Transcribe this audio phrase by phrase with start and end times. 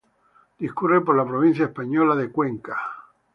[0.63, 2.75] Discurre por la provincia española de Cuenca.